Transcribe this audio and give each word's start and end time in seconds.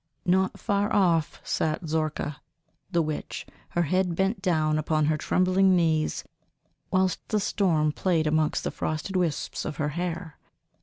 Not 0.25 0.59
far 0.59 0.91
off 0.91 1.39
sat 1.43 1.83
Zorka, 1.85 2.37
the 2.91 3.03
witch, 3.03 3.45
her 3.77 3.83
head 3.83 4.15
bent 4.15 4.41
down 4.41 4.79
upon 4.79 5.05
her 5.05 5.15
trembling 5.17 5.75
knees, 5.75 6.23
whilst 6.89 7.19
the 7.29 7.39
storm 7.39 7.91
played 7.91 8.25
amongst 8.25 8.63
the 8.63 8.71
frosted 8.71 9.15
wisps 9.15 9.63
of 9.63 9.75
her 9.75 9.89
hair. 9.89 10.39